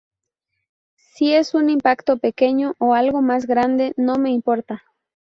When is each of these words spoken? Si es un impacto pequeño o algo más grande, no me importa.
Si 1.13 1.31
es 1.31 1.53
un 1.53 1.69
impacto 1.69 2.17
pequeño 2.17 2.73
o 2.79 2.95
algo 2.95 3.21
más 3.21 3.45
grande, 3.45 3.93
no 3.97 4.15
me 4.15 4.31
importa. 4.31 4.81